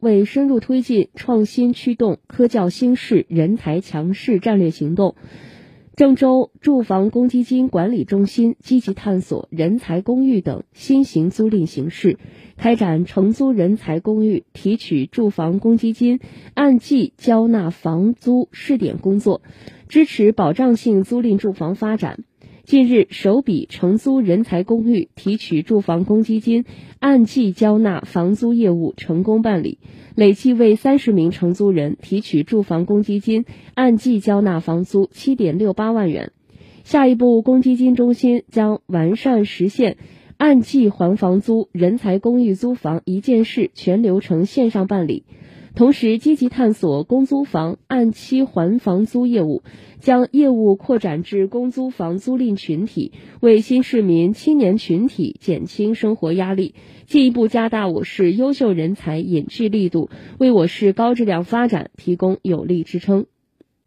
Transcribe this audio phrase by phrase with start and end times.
[0.00, 5.14] 为深入推进创新驱动、科教兴市、人才强势战略行动，
[5.94, 12.18] 郑州住房公积金管理中心积极探索人才公寓等新型租赁形式，
[12.56, 16.18] 开展承租人才公寓提取住房公积金
[16.54, 19.42] 按季交纳房租试点工作，
[19.88, 22.24] 支持保障性租赁住房发展。
[22.70, 26.64] 近日，首笔承租人才公寓提取住房公积金
[27.00, 29.78] 按季交纳房租业务成功办理，
[30.14, 33.44] 累计为三十名承租人提取住房公积金
[33.74, 36.30] 按季交纳房租七点六八万元。
[36.84, 39.96] 下一步，公积金中心将完善实现
[40.36, 45.24] 按季还房租人才公寓租房一件事全流程线上办理。
[45.74, 49.62] 同时，积极探索公租房按期还房租业务，
[49.98, 56.74] 将业务扩展至公租房租赁群体，为新市民青年群体减轻生活压力，
[57.06, 63.26] 进一步加大我市优秀人才引聚力度，为我市高质量发展提供有力支撑。